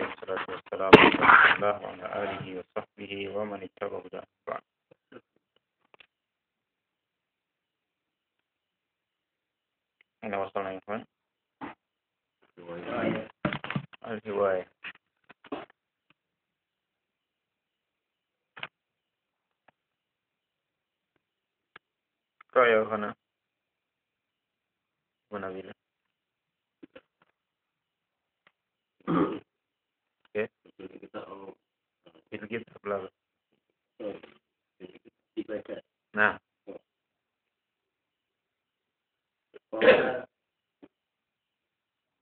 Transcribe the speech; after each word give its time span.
والصلاة 0.00 0.46
والسلام 0.48 0.90
على 1.20 1.80
وعلى 1.84 2.06
آله 2.22 2.44
وصحبه 2.58 3.28
ومن 3.36 3.62
اتبعه. 3.62 4.02
بعد 4.12 4.37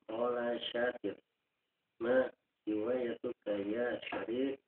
قال 0.09 0.61
شاكر 0.73 1.17
ما 2.01 2.33
روايتك 2.69 3.47
يا 3.47 4.01
شريف؟ 4.11 4.61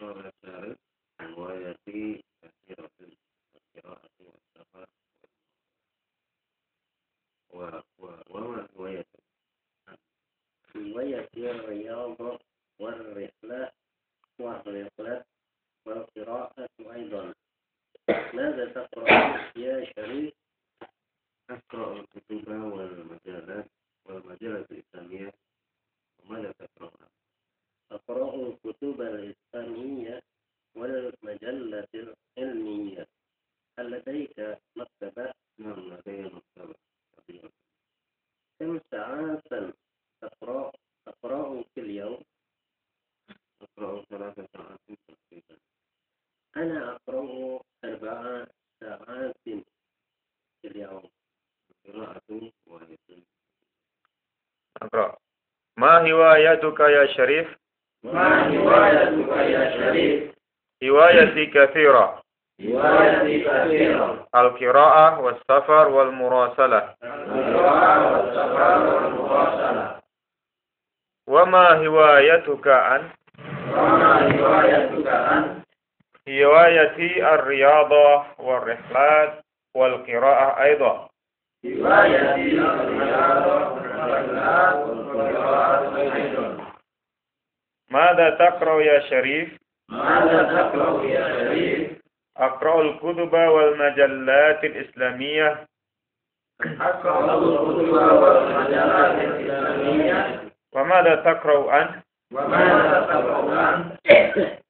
قال 0.00 0.32
شارف 0.42 0.78
روايتي 1.20 2.24
كثيرة 2.42 2.90
القراءة 3.54 4.10
والسفر 4.20 4.88
وما 8.30 8.68
روايتك؟ 8.76 9.22
روايتي 10.76 11.50
الرياض 11.50 12.40
والرحلة 12.80 13.72
والرحلة 14.38 15.24
والقراءة 15.86 16.68
أيضا. 16.80 17.34
ماذا 18.08 18.72
تقرأ 18.72 19.50
يا 19.56 19.92
شريف؟ 19.96 20.34
أقرأ 21.50 22.00
الكتب 22.00 22.48
والمجالات 22.48 23.66
والمجلة 24.04 24.66
الإسلامية 24.70 25.32
وماذا 26.18 26.52
تقرأ؟ 26.52 27.08
أقرأ 27.90 28.34
الكتب 28.48 29.00
الإسلامية 29.00 30.22
والمجلة 30.74 31.88
العلمية 32.38 33.06
هل 33.78 33.90
لديك 33.90 34.58
مكتبة؟ 34.76 35.32
نعم 35.58 35.80
لدي 35.80 36.22
مكتبة 36.22 36.74
كبيرة 37.18 37.50
كم 38.58 38.80
ساعات 38.90 39.42
تقرأ 40.20 40.72
تقرأ 41.06 41.62
في 41.74 41.80
اليوم؟ 41.80 42.22
أقرأ 43.62 44.04
ثلاث 44.04 44.50
ساعات 44.52 44.78
تقريبا 45.08 45.58
أنا 46.56 46.94
أقرأ 46.96 47.60
أربع 47.84 48.46
ساعات 48.80 49.36
في 49.44 50.68
اليوم 50.68 51.10
قراءة 51.86 52.52
واحدة 52.66 53.22
أقرأ 54.82 55.16
ما 55.78 55.91
هوايتك 56.10 56.80
يا 56.80 57.06
شريف؟ 57.06 57.56
ما 58.04 58.48
هوايتك 58.48 59.36
يا 59.36 59.70
شريف؟ 59.70 60.32
هوايتي 60.84 61.46
كثيرة 61.46 62.22
هوايتي 62.60 63.40
كثيرة 63.44 64.26
القراءة 64.34 65.20
والسفر 65.20 65.88
والمراسلة 65.88 66.94
القراءة 67.04 68.12
والسفر 68.12 68.94
والمواصلة 68.94 69.98
وما 71.28 71.86
هوايتك 71.86 72.68
أنت؟ 72.68 73.12
وما 73.72 74.38
هوايتك 74.40 75.06
أنت؟ 75.06 75.62
هوايتي 76.28 77.34
الرياضة 77.34 78.24
والرحلات 78.38 79.44
والقراءة 79.74 80.62
أيضا 80.62 81.08
هوايتي 81.66 82.58
الرياضة 82.58 82.92
والرحلات 82.92 83.42
والقراءة 83.42 83.81
أيضا 83.81 83.81
ماذا 87.90 88.30
تقرأ 88.30 88.82
يا 88.82 89.00
شريف؟ 89.00 89.58
ماذا 89.88 90.42
تقرأ 90.42 91.04
يا 91.04 91.28
شريف؟ 91.38 91.90
أقرأ 92.36 92.82
الكتب 92.82 93.32
والمجلات 93.32 94.64
الإسلامية 94.64 95.66
أقرأ 96.80 97.34
الكتب 97.34 97.92
والمجلات 97.92 99.14
الإسلامية 99.24 100.40
وماذا 100.72 101.14
تقرأ 101.14 101.82
أنت؟ 101.82 101.94
وماذا 102.32 103.00
تقرأ 103.00 103.74
أنت؟ 103.74 103.92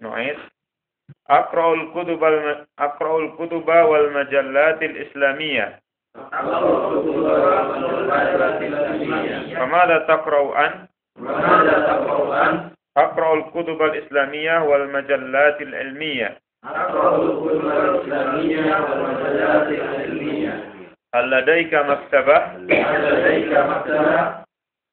نعيد 0.00 0.38
أقرأ 1.30 1.74
الكتب 1.74 2.24
الم... 2.24 2.66
أقرأ 2.78 3.18
الكتب 3.18 3.68
والمجلات 3.68 4.82
الإسلامية 4.82 5.81
وماذا 9.60 9.98
تقرأ 10.08 10.66
أنت؟ 10.66 10.88
وماذا 11.18 11.86
تقرأ 11.86 12.50
أنت؟ 12.50 12.72
أقرأ 12.96 13.34
الكتب 13.34 13.82
الإسلامية 13.82 14.58
والمجلات 14.58 15.62
العلمية 15.62 16.38
أقرأ 16.64 17.16
الكتب 17.22 17.66
الإسلامية 17.66 18.76
والمجلات 18.80 19.68
العلمية 19.68 20.72
هل 21.14 21.30
لديك 21.30 21.74
مكتبة؟ 21.74 22.36
هل 22.36 23.12
لديك 23.12 23.58
مكتبة؟ 23.58 24.42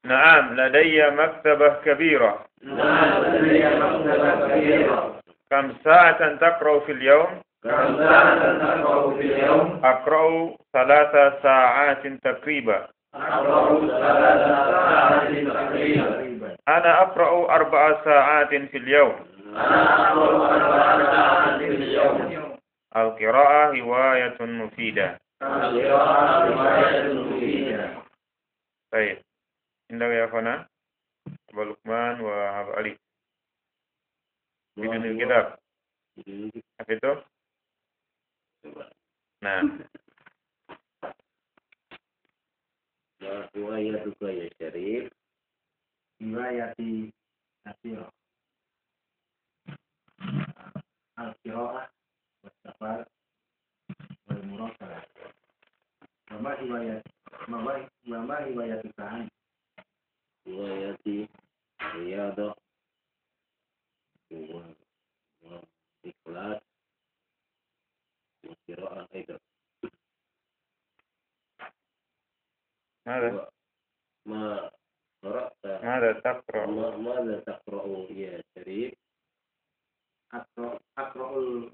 نعم 0.04 0.60
لدي 0.60 1.10
مكتبة 1.10 1.68
كبيرة 1.84 2.44
نعم 2.62 3.22
لدي 3.24 3.64
مكتبة 3.64 4.48
كبيرة 4.48 5.20
كم 5.50 5.72
ساعة 5.84 6.34
تقرأ 6.36 6.80
في 6.80 6.92
اليوم؟ 6.92 7.26
كم 7.64 7.96
ساعة 7.98 8.58
تقرأ 8.58 9.14
في 9.14 9.20
اليوم؟ 9.20 9.80
أقرأ 9.84 10.56
ثلاث 10.72 11.42
ساعات 11.42 12.06
تقريبا 12.06 12.88
أقرأ 13.14 13.80
ثلاث 13.80 14.46
ساعات 14.48 15.28
تقريبا 15.46 16.56
أنا 16.68 17.02
أقرأ 17.02 17.54
أربع 17.54 18.04
ساعات 18.04 18.48
في 18.48 18.76
اليوم 18.76 19.26
أنا 19.48 20.08
أقرأ 20.12 20.56
أربع 20.56 20.98
ساعات 21.12 21.58
في 21.58 21.68
اليوم 21.68 22.56
القراءة 22.96 23.80
هواية 23.80 24.36
مفيدة 24.40 25.20
القراءة 25.42 26.48
رواية 26.48 27.12
مفيدة 27.12 27.90
طيب 28.92 29.18
عندك 29.90 30.06
يا 30.06 30.24
أخوانا 30.24 30.66
أبو 31.50 31.62
لقمان 31.62 32.20
وأبو 32.20 32.70
علي 32.72 32.96
بدون 34.76 34.96
الكتاب 35.04 35.58
حفظته؟ 36.80 37.22
نعم 39.42 39.78
ما 43.20 43.50
روايتك 43.56 44.22
يا 44.22 44.50
شريف 44.60 45.12
روايتي 46.22 47.12
كثيرة 47.66 48.12
القراءة 51.18 51.90
والسفر 52.44 53.06
والمراسلة 54.28 55.04
وما 56.32 56.60
هواية 56.60 57.02
ما- 57.48 57.90
وما 58.08 58.38
هوايتك 58.44 59.00
أنت؟ 59.00 59.30
روايتي 60.46 61.28
رياضة 61.82 62.54
و- 64.30 64.72
وإخلاص 65.42 66.62
وقراءة 68.44 69.08
أيضا 69.14 69.38
ماذا 73.06 73.50
ما 74.26 74.70
قرأت 75.22 75.66
ماذا 75.66 76.20
تقرأ؟ 76.20 76.66
ما- 76.66 76.96
ماذا 76.96 77.40
تقرأ 77.40 77.86
يا 78.12 78.42
شريف 78.54 78.94
أقرأ 80.32 80.80
أقرأ 80.98 81.70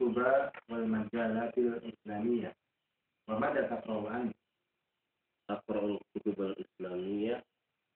الكتب 0.00 0.52
والمجلات 0.70 1.58
الإسلامية 1.58 2.56
وماذا 3.28 3.62
تقرأ 3.66 4.16
أنت؟ 4.16 4.36
أقرأ 5.50 5.84
الكتب 6.16 6.42
الإسلامية 6.42 7.44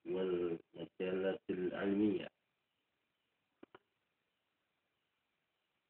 والمجلات 0.05 1.41
العلمية 1.49 2.27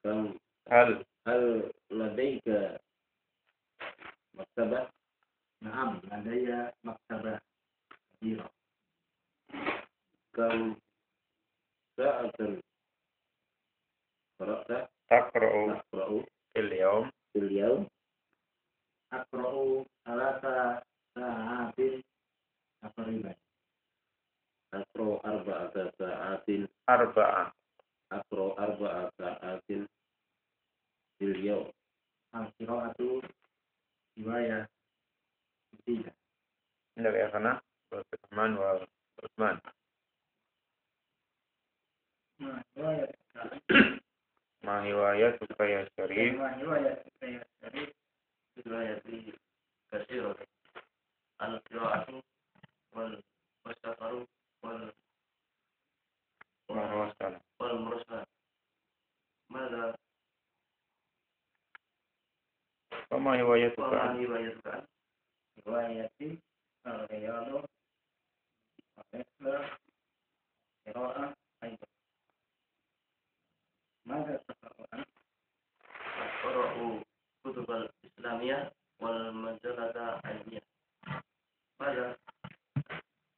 كم 0.04 0.38
هل 0.71 1.06
هل 1.27 1.71
لديك 1.92 2.44
مكتبة 4.33 4.89
نعم 5.62 6.01
لدي 6.04 6.71
مكتبة 6.83 7.39
كبيرة 8.21 8.50
كم 10.33 10.75
ساعة 11.98 12.31
قرأت 14.39 14.89
تقرأ 15.10 15.81
تقرأ 15.81 15.81
في 15.81 15.82
beliau 17.43 17.83
akro'u 19.11 19.83
alasa 20.07 20.79
sa'atin 21.11 21.99
akarima, 22.87 23.35
akro 24.71 25.19
arba 25.27 25.67
arba'ata 25.67 25.91
sa'atin 25.99 26.71
arba. 26.87 27.51
ماذا 59.73 59.97
وما 63.11 63.41
هوايتك 63.41 63.79
وما 63.79 64.11
روايتك 64.11 64.87
رواية 65.67 66.11
الرياض 66.87 67.65
والرحلة 69.13 69.77
قراءة 70.87 71.33
أيضا 71.63 71.87
ماذا 74.05 74.37
تقرأ 74.37 74.87
أنت؟ 74.93 75.07
أقرأ 76.17 77.03
كتب 77.45 77.71
الإسلامية 77.71 78.71
والمجلة 79.01 79.89
العلمية 79.89 80.61
ماذا 81.79 82.17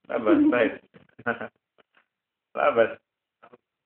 لا 0.10 0.18
بأس 0.18 0.52
طيب 0.52 0.80
لا 2.56 2.70
بأس 2.70 3.05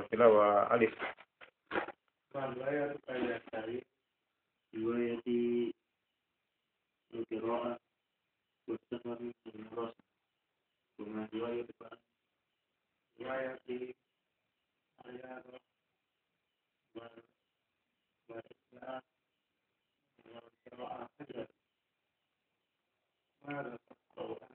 ماذا 23.47 23.77
تقرأ 23.77 24.39
أنت؟ 24.41 24.51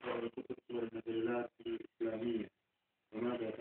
تقرأ 0.00 0.18
الكتب 0.24 0.56
والمجلات 0.70 1.50
الإسلامية 1.66 2.59
الإسلامية 3.12 3.54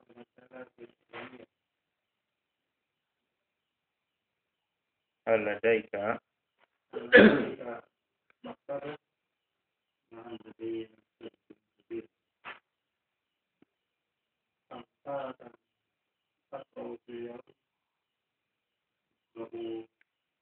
والمجلات 0.00 0.68
الإسلامية 0.78 1.46
هل 5.28 5.44
لديك 5.44 5.94
لديك 6.94 7.84
مكتبة 8.44 8.96
نعم 10.12 10.38
لدي 10.44 10.88
مكتبة 11.20 11.56
كبيرة 11.78 12.08
كم 14.70 14.82
ساعة 15.04 15.34
تقرأ 16.52 16.96
في 17.06 17.12
اليوم؟ 17.12 17.40
أقرأ 19.36 19.86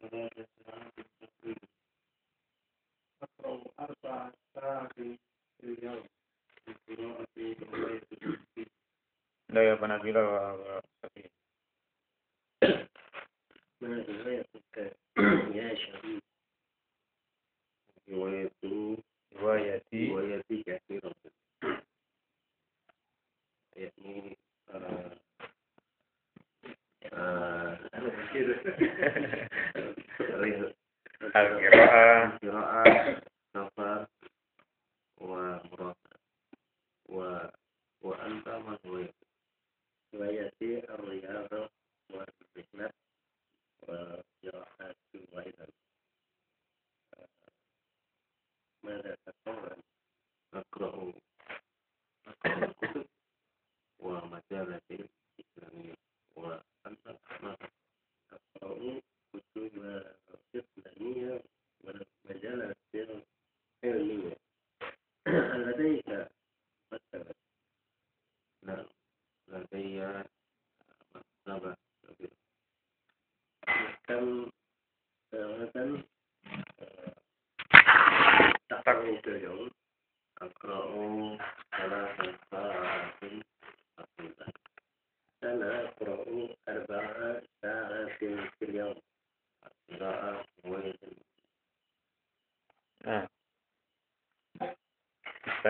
ثلاث 0.01 0.49
ساعات 0.67 0.93
تقريبا 1.21 1.69
أقرأ 3.23 3.63
أربع 3.81 4.31
ساعات 4.55 4.93
في 4.93 5.19
اليوم 5.63 6.07
في 6.65 6.95
قراءة 6.95 7.27
رواية 7.77 8.03
التفسير 8.13 8.69
لا 10.13 10.21
يا 10.21 10.56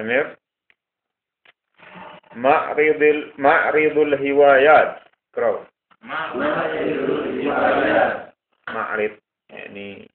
Amir. 0.06 0.38
Ma'ridul 2.38 3.34
Ma'ridul 3.42 4.14
Hiwayat. 4.14 5.02
Kerau. 5.34 5.66
Ma'ridul 6.06 7.42
Hiwayat 7.42 8.30
Ma'rid. 8.70 9.18
Yakni 9.50 10.06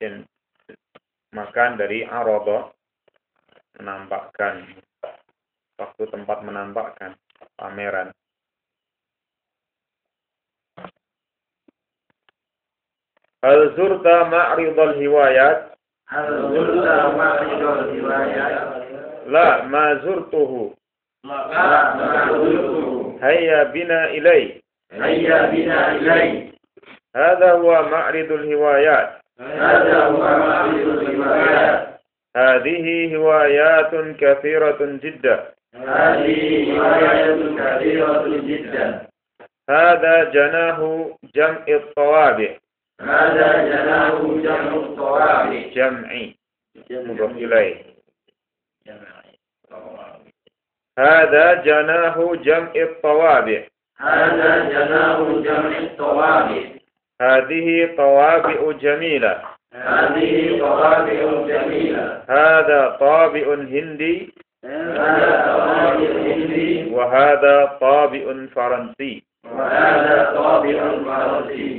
dan 0.00 0.24
makan 1.36 1.76
dari 1.76 2.08
arodo 2.08 2.72
menampakkan. 3.76 4.80
Waktu 5.76 6.08
tempat 6.08 6.40
menampakkan. 6.40 7.12
Pameran. 7.60 8.16
Hal 13.44 13.76
zurta 13.76 14.30
ma'ridul 14.32 14.96
hiwayat. 14.96 15.74
هل 16.12 16.26
زرت 16.52 17.16
معرض 17.16 17.62
الروايات؟ 17.62 18.82
La, 19.26 19.62
ma 19.62 19.94
zurtuhu. 20.02 20.74
لا 21.24 21.94
ما 21.94 22.28
زرته 22.32 23.16
Hayya 23.22 23.64
bina 23.72 24.10
ilai. 24.12 24.60
هيا 24.92 25.46
بنا 25.50 25.96
إليه 25.96 26.52
هذا 27.16 27.52
هو 27.52 27.82
معرض 27.82 28.32
الهوايات. 28.32 29.10
هذا 29.40 30.04
هو 30.04 30.20
معرض 30.20 30.74
الروايات 30.74 31.88
هذه 32.36 33.16
هوايات 33.16 33.92
كثيرة 34.20 34.78
جدا. 34.80 35.36
هذه 35.74 36.40
رواية 36.76 37.56
كثيرة 37.58 38.24
جدا 38.28 39.06
هذا 39.70 40.24
جناه 40.24 41.10
جمع 41.34 41.64
الطوابع 41.68 42.50
هذا 43.02 43.48
جناه 43.64 44.18
جمع 44.42 44.74
الطوابع 44.74 45.62
جمعي 45.74 46.34
مضاف 46.90 47.30
إليه. 47.30 47.74
هذا 50.98 51.54
جناه 51.54 52.34
جمع 52.34 52.72
الطوابع. 52.76 53.62
هذا 53.98 54.68
جناه 54.68 55.42
جمع 55.42 55.78
الطوابع 55.78 56.62
هذه 57.22 57.94
طوابع 57.96 58.72
جميلة. 58.72 59.42
هذه 59.74 60.58
طوابع 60.58 61.46
جميلة. 61.46 62.22
هذا 62.28 62.96
طابع 63.00 63.54
هندي. 63.54 64.34
هذا 64.64 65.30
طوابع 65.46 66.10
هندي. 66.28 66.90
وهذا 66.90 67.78
طابع 67.80 68.46
فرنسي. 68.54 69.22
وهذا 69.44 70.32
طابع 70.36 70.78
فرنسي. 71.04 71.71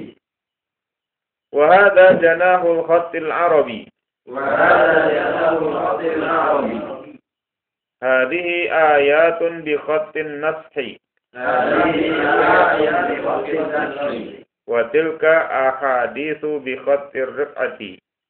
وهذا 1.53 2.11
جناه 2.11 2.71
الخط 2.71 3.15
العربي. 3.15 3.87
وهذا 4.27 5.09
جناه 5.09 5.57
الخط 5.57 5.99
العربي. 5.99 6.79
هذه 8.03 8.47
آيات 8.95 9.43
بخط 9.43 10.17
النصح. 10.17 10.77
هذه 11.35 12.09
بخط 13.11 13.49
وتلك 14.67 15.25
أحاديث 15.25 16.45
بخط 16.45 17.15
الرفعة. 17.15 17.79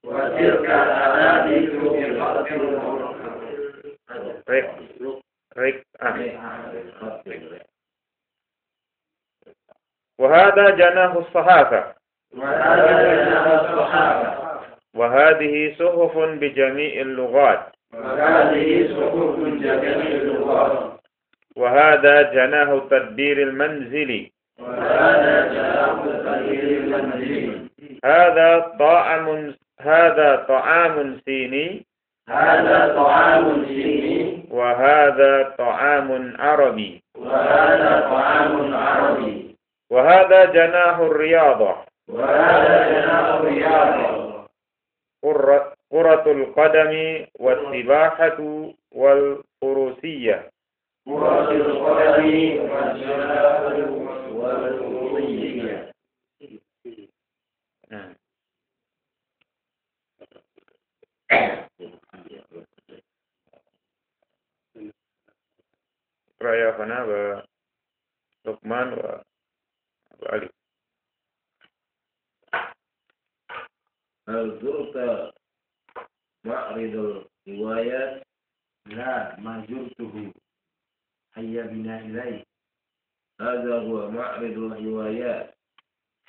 وتلك 0.06 0.65
الأحاديث 0.70 1.70
بخط 1.70 2.46
آه. 6.01 6.20
وهذا 10.20 10.70
جناه 10.70 11.20
الصحافة. 11.20 12.02
وهذه 14.96 15.75
صحف 15.80 16.18
بجميع 16.18 17.02
اللغات. 17.02 17.63
وهذه 17.94 18.88
صحف 18.88 19.36
جميع 19.40 20.08
اللغات. 20.22 20.94
وهذا 21.56 22.22
جناه 22.22 22.82
تدبير 22.90 23.38
المنزل. 23.38 24.30
وهذا 24.60 25.54
جناه 25.54 26.04
المنزلي 26.84 27.70
هذا 28.06 28.75
طعام 28.80 29.54
هذا 29.82 30.46
طعام 30.48 31.20
صيني 31.25 31.86
هذا 32.30 32.94
طعام 32.96 33.66
صيني 33.66 34.46
وهذا 34.52 35.56
طعام 35.58 36.34
عربي. 36.40 37.04
وهذا 37.18 38.08
طعام 38.10 38.75
عربي. 38.75 39.56
وهذا 39.92 40.46
جناه 40.46 41.08
الرياضة. 41.08 41.75
وهذا 42.07 42.89
جناه 42.91 43.41
رياضة 43.41 44.48
كرة 45.91 46.31
القدم 46.31 47.25
والسباحة 47.39 48.38
والفروسية 48.91 50.51
كرة 51.05 51.51
القدم 51.51 52.57
والسباحة 52.62 53.91
والفروسية 54.31 55.91
نعم. 57.91 58.15
اقرأ 66.41 66.55
يا 66.55 66.69
أخونا 66.69 67.03
ولقمان 67.03 68.93
وأبو 68.93 70.25
علي 70.25 70.50
هل 74.27 74.60
زرت 74.62 75.33
معرض 76.43 77.25
الروايات 77.48 78.24
لا 78.86 79.39
ما 79.39 79.65
زرته 79.69 80.33
هيا 81.33 81.63
بنا 81.63 82.00
إليه 82.00 82.43
هذا 83.41 83.79
هو 83.79 84.12
معرض 84.12 84.57
الروايات 84.57 85.55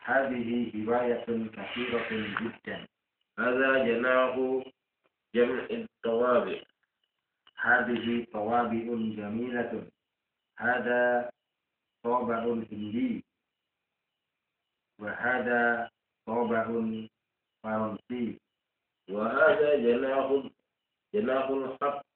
هذه 0.02 0.72
رواية 0.86 1.24
كثيرة 1.56 2.08
جدا 2.40 2.86
هذا 3.38 3.84
جناه 3.84 4.64
جمع 5.34 5.66
الطوابع 5.70 6.60
هذه 7.64 8.26
طوابع 8.32 8.84
جميلة. 9.16 9.90
هذا 10.58 11.30
طابع 12.04 12.38
هندي. 12.38 13.24
وهذا 15.00 15.90
طابع 16.26 16.64
فرنسي. 17.62 18.38
وهذا 19.10 19.76
جناه 19.76 20.50
جناه 21.14 21.48
الخط 21.50 22.06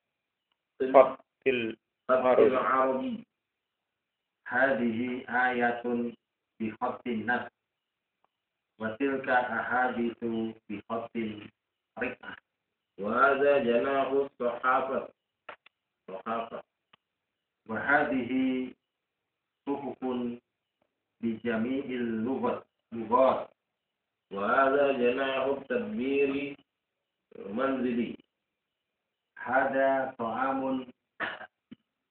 خط 0.95 2.39
العربي 2.39 3.25
هذه 4.47 5.25
آية 5.29 5.83
بخط 6.61 7.07
النص 7.07 7.51
وتلك 8.79 9.29
أحاديث 9.29 10.19
بخط 10.69 11.11
الرقعة 11.17 12.37
وهذا 13.01 13.59
جناه 13.59 14.11
الصحافة. 14.27 15.09
صحافة 16.09 16.63
وهذه 17.67 18.31
صحف 19.67 19.99
بجميع 21.21 21.85
اللغات. 21.85 22.65
لغات 22.93 23.51
وهذا 24.33 24.93
جناه 24.93 25.53
التدبير 25.53 26.57
المنزلي. 27.37 28.17
هذا 29.39 30.15
طعام 30.19 30.87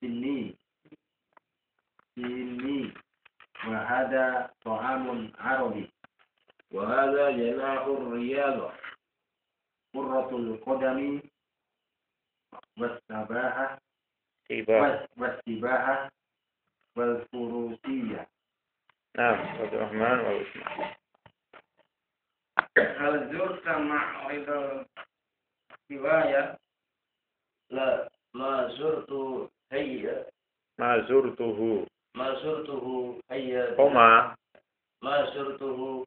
سني. 0.01 0.55
سني. 2.15 2.93
وهذا 3.67 4.53
طعام 4.65 5.31
عربي. 5.37 5.91
وهذا 6.71 7.31
جناه 7.31 7.85
الرياضة 7.97 8.71
كرة 9.93 10.29
القدم 10.29 11.21
والسباحة. 12.77 13.87
سباحة 14.49 15.07
والسباحة 15.17 16.11
والفروسية. 16.97 18.27
نعم 19.17 19.35
عبد 19.35 19.73
الرحمن 19.73 20.19
وعثمان 20.19 20.93
هل 22.77 23.37
زرت 23.37 23.67
معرض 23.67 24.85
الرواية؟ 25.91 26.57
لا 27.69 28.09
ما 28.33 28.67
زرت 28.77 29.11
هيا 29.71 30.25
ما 30.79 31.07
زرته. 31.07 31.85
ما 32.15 32.33
زرته 32.43 33.19
بنا- 33.31 33.75
هما. 33.79 34.35
ما 35.03 35.25
زرته. 35.35 36.05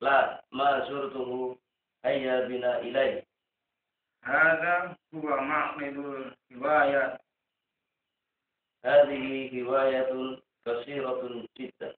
لا 0.00 0.44
ما 0.52 0.88
زرته 0.88 1.58
هيا 2.04 2.48
بنا 2.48 2.78
إليه. 2.78 3.24
هذا 4.24 4.96
هو 5.14 5.40
معرض 5.40 5.82
الرواية. 6.52 7.18
هذه 8.88 9.62
هواية 9.62 10.36
قصيرة 10.66 11.46
جدا. 11.58 11.94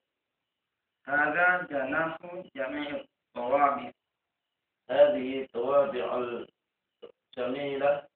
هذا 1.05 1.67
جناح 1.71 2.17
جميع 2.55 2.89
الطوابع. 3.35 3.91
هذه 4.89 5.47
طوابع 5.53 6.05
جميلة 7.37 8.07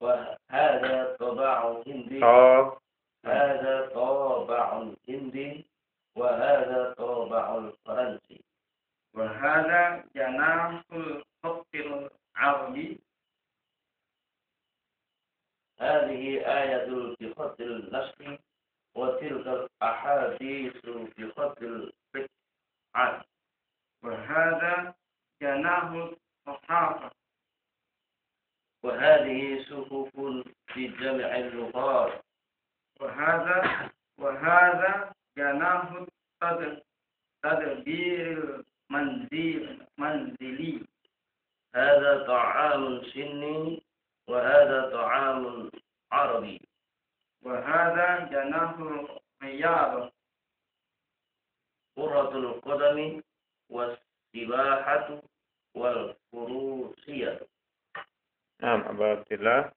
وهذا 0.00 1.16
طباع 1.20 1.82
هندي 1.86 2.20
طا 2.20 2.78
هذا 3.24 3.88
طابع 3.94 4.82
هندي 5.08 5.66
وهذا 6.16 6.94
طابع 6.98 7.70
فرنسي 7.84 8.44
وهذا 9.14 10.04
جناح 10.14 10.82
الخط 10.92 11.66
العربي 11.74 12.98
هذه 15.80 16.22
آية 16.62 16.84
النسخ 17.64 18.40
وتلك 18.94 19.46
الأحاديث 19.46 20.76
بخط 21.18 21.58
الفتحة 21.62 23.24
وهذا 24.02 24.94
جناه 25.42 26.10
الصحافة. 26.48 27.10
وهذه 28.84 29.64
صحف 29.70 30.12
في 30.66 30.88
جمع 30.88 31.36
اللغات 31.36 32.24
وهذا 33.00 33.90
وهذا 34.18 35.12
جناه 35.38 36.06
تدبير 37.42 38.64
المنزل 38.90 39.86
منزلي 39.98 40.80
هذا 41.74 42.26
طعام 42.26 43.02
سني 43.04 43.82
وهذا 44.28 44.90
இருக்குதுங்களா 59.46 59.73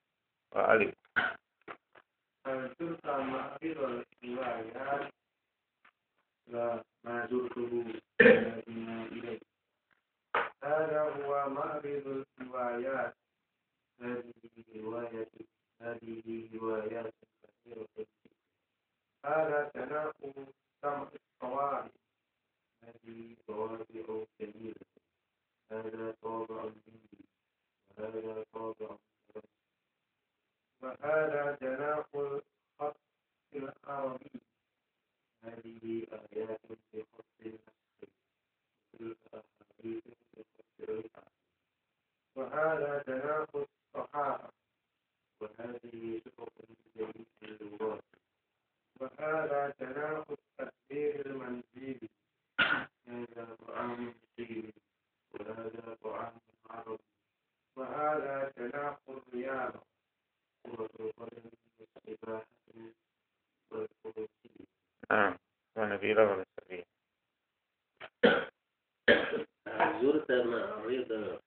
والفروسية 63.72 64.66
نعم 65.12 65.38
زرت 70.02 70.32
معرض 70.32 71.40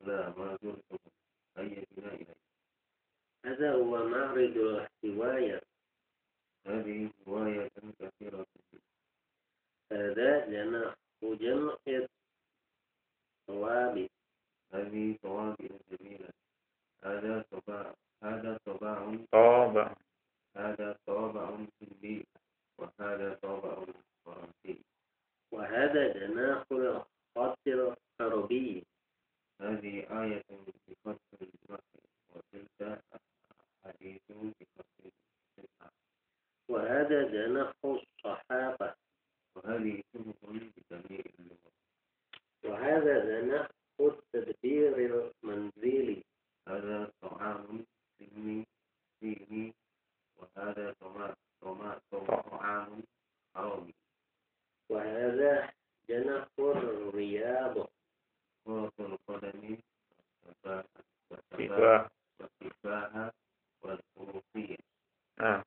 لا 0.00 0.30
ما 0.30 0.58
أي 1.58 1.86
هذا 3.44 3.72
هو 3.72 4.08
معرض 4.08 4.86
هذه 6.66 7.10
كثيرة. 8.00 8.46
هذا 9.92 10.46
ثوابت 13.46 14.10
هذه 14.72 15.16
ثوابت 15.22 15.72
جميلة. 15.90 16.28
هذا 17.04 17.44
طباع 17.50 17.94
هذا 18.22 18.58
طباع 18.64 19.16
طابع. 19.32 19.94
هذا 20.56 20.98
طابع 21.06 21.50
هندي 21.50 22.26
وهذا 22.78 23.34
طابع 23.42 23.84
فرنسي 24.24 24.84
وهذا 25.52 26.12
جناح 26.12 26.64
Nah. 65.42 65.60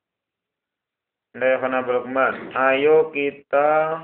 Lehana 1.36 1.84
Belkman, 1.84 2.56
ayo 2.56 3.12
kita 3.12 4.00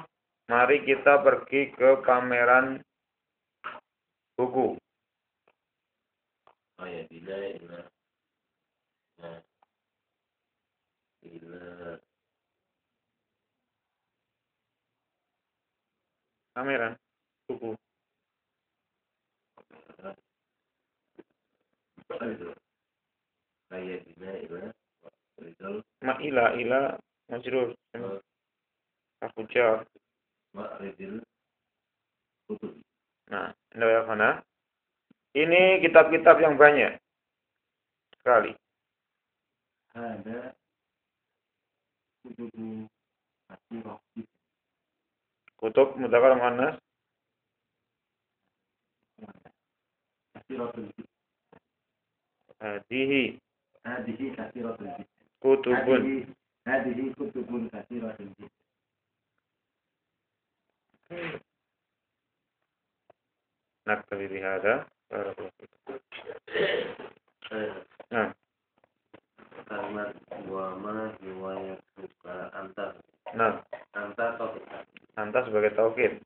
mari 0.52 0.84
kita 0.84 1.24
pergi 1.24 1.72
ke 1.72 2.04
pameran 2.04 2.84
majrur. 27.71 27.71
Aku 29.23 29.41
jar. 29.47 29.87
مأرد 30.57 30.97
الكتب 32.49 32.81
Nah, 33.27 33.51
Ndayafana. 33.75 34.39
Ini 35.35 35.83
kitab-kitab 35.83 36.39
yang 36.39 36.55
banyak 36.55 36.95
sekali. 38.19 38.55
هذا 39.97 40.53
كتب 42.23 42.53
كثيرة 43.49 43.93
جدا 44.17 44.27
Kutub 45.57 45.97
mudakar 45.99 46.37
muannas 46.37 46.77
كثيرة 50.35 50.71
جدا 50.71 51.03
hadihi 52.61 53.37
هذه 53.85 54.19
كثيرة 54.37 54.71
جدا 54.79 55.05
kutubun. 55.43 56.29
هذه 56.67 56.91
هذه 56.91 57.13
كتب 57.13 57.69
كثيرة 57.73 58.17
جدا 58.19 58.47
Naktabi 63.87 64.27
bihada. 64.27 64.83
Barakallahu 65.07 65.55
fikum. 65.55 65.95
Nah, 68.11 68.35
kalimat 69.71 70.11
wama 70.51 71.15
riwayat 71.23 71.79
suka 71.95 72.51
antar 72.51 72.99
nah, 73.31 73.63
antar 73.95 74.35
topik 74.35 74.67
anta 75.15 75.39
sebagai 75.47 75.71
taukid. 75.79 76.19